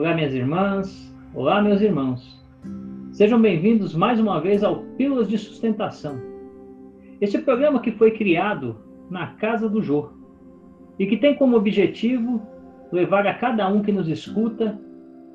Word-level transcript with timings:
Olá, 0.00 0.14
minhas 0.14 0.32
irmãs. 0.32 1.14
Olá, 1.34 1.60
meus 1.60 1.82
irmãos. 1.82 2.42
Sejam 3.12 3.38
bem-vindos 3.38 3.94
mais 3.94 4.18
uma 4.18 4.40
vez 4.40 4.64
ao 4.64 4.76
Pílulas 4.96 5.28
de 5.28 5.36
Sustentação. 5.36 6.18
Este 7.20 7.36
programa 7.36 7.82
que 7.82 7.92
foi 7.92 8.12
criado 8.12 8.78
na 9.10 9.34
Casa 9.34 9.68
do 9.68 9.82
Jô 9.82 10.08
e 10.98 11.06
que 11.06 11.18
tem 11.18 11.34
como 11.34 11.54
objetivo 11.54 12.40
levar 12.90 13.26
a 13.26 13.34
cada 13.34 13.68
um 13.68 13.82
que 13.82 13.92
nos 13.92 14.08
escuta 14.08 14.80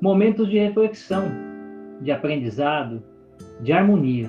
momentos 0.02 0.50
de 0.50 0.58
reflexão, 0.58 1.28
de 2.00 2.10
aprendizado, 2.10 3.04
de 3.60 3.72
harmonia. 3.72 4.28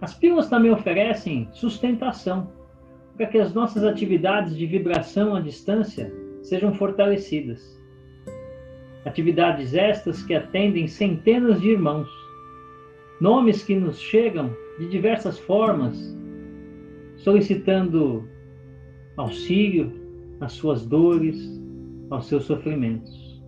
As 0.00 0.14
pílulas 0.14 0.48
também 0.48 0.70
oferecem 0.70 1.46
sustentação 1.52 2.50
para 3.18 3.26
que 3.26 3.36
as 3.36 3.52
nossas 3.52 3.84
atividades 3.84 4.56
de 4.56 4.64
vibração 4.64 5.34
à 5.34 5.40
distância 5.42 6.10
sejam 6.40 6.72
fortalecidas. 6.72 7.81
Atividades 9.04 9.74
estas 9.74 10.22
que 10.22 10.34
atendem 10.34 10.86
centenas 10.86 11.60
de 11.60 11.70
irmãos, 11.70 12.08
nomes 13.20 13.64
que 13.64 13.74
nos 13.74 13.98
chegam 13.98 14.50
de 14.78 14.88
diversas 14.88 15.38
formas, 15.38 16.16
solicitando 17.16 18.28
auxílio 19.16 19.92
às 20.40 20.52
suas 20.52 20.86
dores, 20.86 21.60
aos 22.10 22.26
seus 22.26 22.44
sofrimentos. 22.44 23.42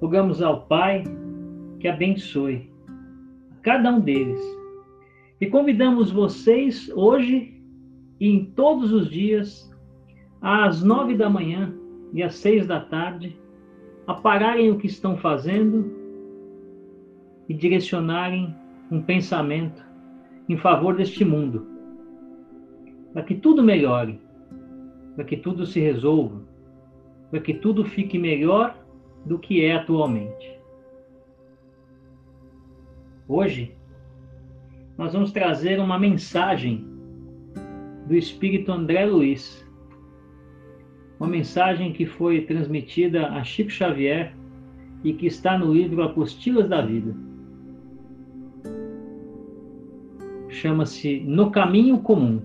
Rogamos 0.00 0.40
ao 0.42 0.66
Pai 0.66 1.04
que 1.80 1.88
abençoe 1.88 2.70
a 3.50 3.62
cada 3.62 3.92
um 3.92 4.00
deles 4.00 4.40
e 5.40 5.46
convidamos 5.46 6.10
vocês 6.10 6.90
hoje 6.94 7.58
e 8.20 8.28
em 8.28 8.44
todos 8.46 8.92
os 8.92 9.08
dias, 9.08 9.70
às 10.40 10.82
nove 10.82 11.14
da 11.14 11.30
manhã 11.30 11.74
e 12.12 12.22
às 12.22 12.34
seis 12.34 12.66
da 12.66 12.80
tarde, 12.80 13.38
a 14.08 14.14
pararem 14.14 14.70
o 14.70 14.78
que 14.78 14.86
estão 14.86 15.18
fazendo 15.18 15.94
e 17.46 17.52
direcionarem 17.52 18.56
um 18.90 19.02
pensamento 19.02 19.84
em 20.48 20.56
favor 20.56 20.96
deste 20.96 21.26
mundo, 21.26 21.66
para 23.12 23.22
que 23.22 23.34
tudo 23.34 23.62
melhore, 23.62 24.18
para 25.14 25.26
que 25.26 25.36
tudo 25.36 25.66
se 25.66 25.78
resolva, 25.78 26.40
para 27.30 27.38
que 27.38 27.52
tudo 27.52 27.84
fique 27.84 28.18
melhor 28.18 28.82
do 29.26 29.38
que 29.38 29.62
é 29.62 29.74
atualmente. 29.74 30.58
Hoje, 33.28 33.76
nós 34.96 35.12
vamos 35.12 35.32
trazer 35.32 35.78
uma 35.80 35.98
mensagem 35.98 36.82
do 38.06 38.16
Espírito 38.16 38.72
André 38.72 39.04
Luiz. 39.04 39.67
Uma 41.18 41.28
mensagem 41.28 41.92
que 41.92 42.06
foi 42.06 42.42
transmitida 42.42 43.28
a 43.28 43.42
Chico 43.42 43.70
Xavier 43.70 44.34
e 45.02 45.12
que 45.12 45.26
está 45.26 45.58
no 45.58 45.72
livro 45.72 46.02
Apostilas 46.02 46.68
da 46.68 46.80
Vida. 46.80 47.14
Chama-se 50.48 51.20
No 51.20 51.50
Caminho 51.50 51.98
Comum. 51.98 52.40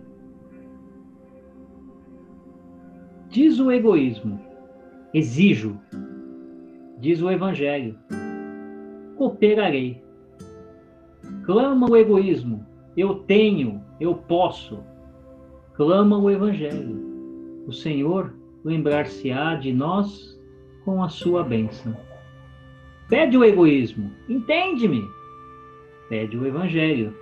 Diz 3.30 3.60
o 3.60 3.72
egoísmo, 3.72 4.40
exijo. 5.14 5.80
Diz 7.00 7.22
o 7.22 7.30
Evangelho, 7.30 7.98
cooperarei. 9.18 10.02
Clama 11.44 11.90
o 11.90 11.98
egoísmo, 11.98 12.66
eu 12.96 13.16
tenho, 13.16 13.82
eu 14.00 14.16
posso 14.16 14.80
clama 15.74 16.18
o 16.18 16.30
Evangelho. 16.30 17.64
O 17.68 17.74
Senhor 17.74 18.34
lembrar-se-á 18.64 19.56
de 19.56 19.74
nós 19.74 20.40
com 20.86 21.04
a 21.04 21.10
sua 21.10 21.44
bênção. 21.44 21.96
Pede 23.10 23.38
o 23.38 23.44
egoísmo, 23.44 24.12
entende-me. 24.28 25.04
Pede 26.10 26.38
o 26.38 26.46
Evangelho, 26.46 27.14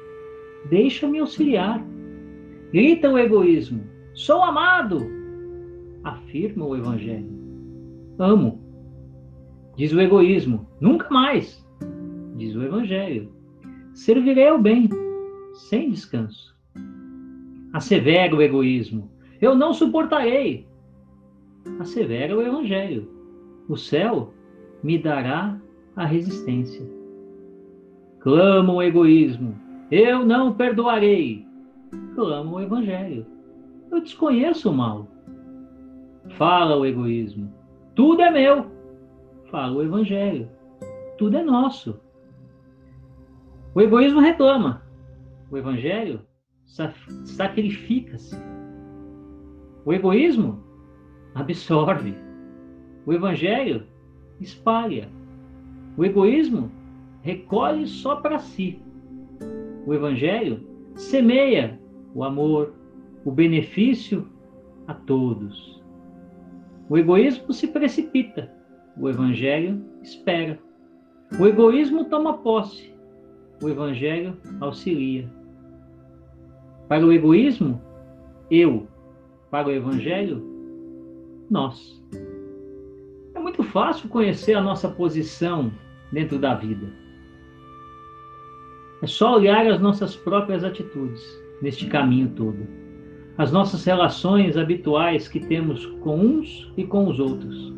deixa-me 0.70 1.20
auxiliar. 1.20 1.84
Grita 2.72 3.10
o 3.10 3.18
egoísmo, 3.18 3.84
sou 4.14 4.44
amado. 4.44 5.00
Afirma 6.04 6.66
o 6.66 6.76
Evangelho, 6.76 7.30
amo. 8.18 8.60
Diz 9.76 9.92
o 9.94 10.02
egoísmo, 10.02 10.68
nunca 10.80 11.10
mais. 11.10 11.66
Diz 12.36 12.56
o 12.56 12.64
Evangelho, 12.64 13.32
servirei 13.94 14.48
ao 14.48 14.60
bem, 14.60 14.90
sem 15.54 15.90
descanso 15.90 16.52
assevera 17.74 18.36
o 18.36 18.42
egoísmo. 18.42 19.10
Eu 19.40 19.56
não 19.56 19.74
suportarei. 19.74 20.68
Assevera 21.80 22.36
o 22.36 22.42
evangelho. 22.42 23.10
O 23.68 23.76
céu 23.76 24.34
me 24.84 24.98
dará 24.98 25.60
a 25.96 26.06
resistência. 26.06 26.86
Clama 28.20 28.74
o 28.74 28.82
egoísmo. 28.82 29.56
Eu 29.90 30.26
não 30.26 30.54
perdoarei. 30.54 31.46
Clama 32.16 32.52
o 32.52 32.60
evangelho. 32.60 33.26
Eu 33.92 34.02
desconheço 34.02 34.70
o 34.70 34.74
mal. 34.74 35.08
Fala 36.38 36.78
o 36.78 36.86
egoísmo. 36.86 37.52
Tudo 37.96 38.22
é 38.22 38.32
meu. 38.32 38.68
Fala 39.50 39.76
o 39.76 39.84
evangelho. 39.84 40.48
Tudo 41.18 41.38
é 41.38 41.44
nosso. 41.44 42.00
O 43.76 43.82
egoísmo 43.82 44.20
reclama. 44.20 44.82
O 45.50 45.58
evangelho 45.58 46.22
sacrifica-se. 47.26 48.36
O 49.84 49.92
egoísmo 49.92 50.64
absorve. 51.36 52.16
O 53.06 53.14
evangelho 53.14 53.84
espalha. 54.40 55.10
O 55.98 56.06
egoísmo 56.06 56.72
recolhe 57.22 57.88
só 57.88 58.18
para 58.18 58.40
si. 58.40 58.82
O 59.86 59.94
evangelho 59.94 60.60
semeia 60.96 61.80
o 62.14 62.24
amor, 62.24 62.74
o 63.26 63.32
benefício 63.32 64.28
a 64.88 64.94
todos. 64.94 65.82
O 66.90 66.98
egoísmo 66.98 67.54
se 67.54 67.68
precipita. 67.68 68.52
O 68.98 69.10
evangelho 69.10 69.82
espera. 70.02 70.60
O 71.40 71.48
egoísmo 71.48 72.06
toma 72.06 72.38
posse. 72.40 72.94
O 73.64 73.70
evangelho 73.70 74.38
auxilia. 74.60 75.30
Para 76.88 77.06
o 77.06 77.14
egoísmo, 77.14 77.82
eu. 78.50 78.88
Para 79.50 79.70
o 79.70 79.72
evangelho, 79.72 80.51
nós. 81.52 82.02
É 83.36 83.40
muito 83.40 83.62
fácil 83.62 84.08
conhecer 84.10 84.54
a 84.54 84.62
nossa 84.62 84.88
posição 84.88 85.72
dentro 86.12 86.40
da 86.40 86.56
vida. 86.56 86.88
É 89.02 89.08
só 89.08 89.36
olhar 89.36 89.68
as 89.68 89.80
nossas 89.82 90.16
próprias 90.16 90.64
atitudes 90.64 91.22
neste 91.62 91.88
caminho 91.88 92.30
todo. 92.30 92.66
As 93.38 93.52
nossas 93.52 93.84
relações 93.84 94.56
habituais 94.56 95.28
que 95.28 95.40
temos 95.40 95.86
com 96.02 96.20
uns 96.20 96.72
e 96.78 96.86
com 96.86 97.08
os 97.08 97.20
outros. 97.20 97.74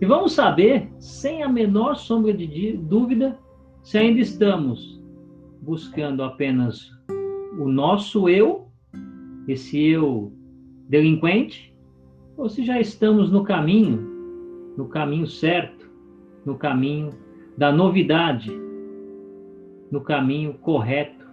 E 0.00 0.04
vamos 0.04 0.32
saber, 0.32 0.90
sem 0.98 1.42
a 1.42 1.48
menor 1.48 1.96
sombra 1.96 2.32
de 2.32 2.76
dúvida, 2.76 3.38
se 3.82 3.96
ainda 3.96 4.20
estamos 4.20 5.00
buscando 5.62 6.22
apenas 6.22 6.90
o 7.58 7.68
nosso 7.68 8.28
eu, 8.28 8.68
esse 9.48 9.82
eu 9.82 10.32
delinquente, 10.88 11.75
ou 12.36 12.48
se 12.48 12.64
já 12.64 12.78
estamos 12.80 13.30
no 13.30 13.42
caminho, 13.42 14.74
no 14.76 14.88
caminho 14.88 15.26
certo, 15.26 15.88
no 16.44 16.56
caminho 16.56 17.14
da 17.56 17.72
novidade, 17.72 18.52
no 19.90 20.00
caminho 20.00 20.54
correto 20.54 21.26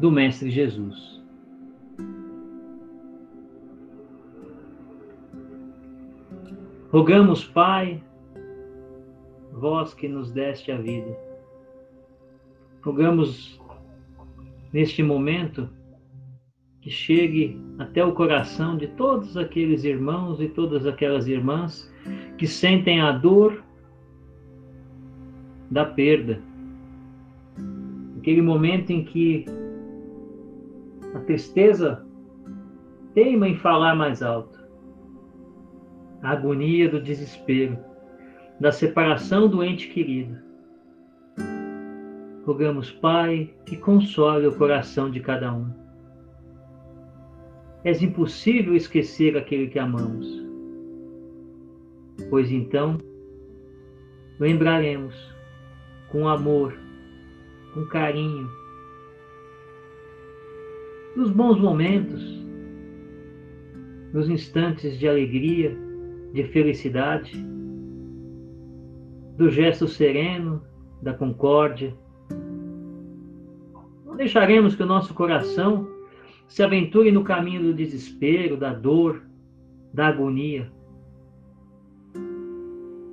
do 0.00 0.10
Mestre 0.10 0.50
Jesus. 0.50 1.22
Rogamos, 6.90 7.44
Pai, 7.44 8.02
vós 9.52 9.92
que 9.92 10.08
nos 10.08 10.30
deste 10.30 10.70
a 10.70 10.76
vida. 10.78 11.18
Rogamos 12.82 13.60
neste 14.72 15.02
momento 15.02 15.68
que 16.84 16.90
chegue 16.90 17.58
até 17.78 18.04
o 18.04 18.12
coração 18.12 18.76
de 18.76 18.88
todos 18.88 19.38
aqueles 19.38 19.84
irmãos 19.84 20.38
e 20.38 20.48
todas 20.50 20.86
aquelas 20.86 21.26
irmãs 21.26 21.90
que 22.36 22.46
sentem 22.46 23.00
a 23.00 23.10
dor 23.10 23.64
da 25.70 25.86
perda. 25.86 26.42
Aquele 28.18 28.42
momento 28.42 28.90
em 28.90 29.02
que 29.02 29.46
a 31.14 31.20
tristeza 31.20 32.04
teima 33.14 33.48
em 33.48 33.54
falar 33.54 33.94
mais 33.94 34.22
alto. 34.22 34.62
A 36.20 36.32
agonia 36.32 36.86
do 36.86 37.00
desespero, 37.00 37.78
da 38.60 38.70
separação 38.70 39.48
do 39.48 39.64
ente 39.64 39.88
querido 39.88 40.36
Rogamos, 42.44 42.90
Pai, 42.90 43.54
que 43.64 43.74
console 43.74 44.46
o 44.46 44.54
coração 44.54 45.10
de 45.10 45.18
cada 45.18 45.50
um. 45.50 45.83
É 47.84 47.92
impossível 47.92 48.74
esquecer 48.74 49.36
aquele 49.36 49.68
que 49.68 49.78
amamos. 49.78 50.42
Pois 52.30 52.50
então, 52.50 52.96
lembraremos 54.40 55.14
com 56.08 56.26
amor, 56.26 56.74
com 57.74 57.84
carinho, 57.86 58.48
dos 61.14 61.30
bons 61.30 61.60
momentos, 61.60 62.22
dos 64.12 64.30
instantes 64.30 64.98
de 64.98 65.06
alegria, 65.06 65.76
de 66.32 66.42
felicidade, 66.44 67.44
do 69.36 69.50
gesto 69.50 69.86
sereno, 69.86 70.62
da 71.02 71.12
concórdia. 71.12 71.94
Não 74.06 74.16
deixaremos 74.16 74.74
que 74.74 74.82
o 74.82 74.86
nosso 74.86 75.12
coração 75.12 75.93
se 76.48 76.62
aventure 76.62 77.10
no 77.10 77.24
caminho 77.24 77.62
do 77.62 77.74
desespero, 77.74 78.56
da 78.56 78.72
dor, 78.72 79.22
da 79.92 80.08
agonia. 80.08 80.70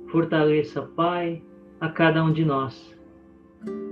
Fortaleça, 0.08 0.82
Pai, 0.82 1.42
a 1.80 1.88
cada 1.88 2.22
um 2.22 2.32
de 2.32 2.44
nós, 2.44 2.94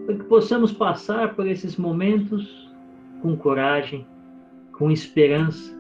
para 0.06 0.16
que 0.16 0.24
possamos 0.24 0.72
passar 0.72 1.34
por 1.34 1.46
esses 1.46 1.76
momentos 1.76 2.70
com 3.22 3.36
coragem, 3.36 4.06
com 4.72 4.90
esperança, 4.90 5.78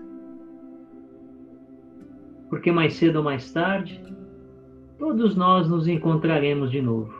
porque 2.48 2.72
mais 2.72 2.94
cedo 2.94 3.16
ou 3.16 3.22
mais 3.22 3.52
tarde, 3.52 4.02
todos 4.98 5.36
nós 5.36 5.68
nos 5.68 5.86
encontraremos 5.86 6.70
de 6.70 6.82
novo. 6.82 7.14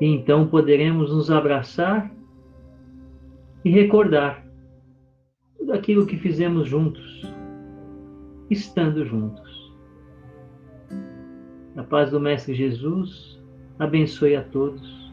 E 0.00 0.06
então 0.06 0.46
poderemos 0.46 1.12
nos 1.12 1.30
abraçar 1.30 2.10
e 3.64 3.70
recordar 3.70 4.45
aquilo 5.76 6.06
que 6.06 6.16
fizemos 6.16 6.68
juntos, 6.68 7.22
estando 8.50 9.04
juntos. 9.04 9.72
A 11.76 11.82
paz 11.82 12.10
do 12.10 12.18
Mestre 12.18 12.54
Jesus 12.54 13.38
abençoe 13.78 14.34
a 14.34 14.42
todos, 14.42 15.12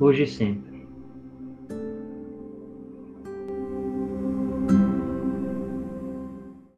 hoje 0.00 0.24
e 0.24 0.26
sempre. 0.26 0.73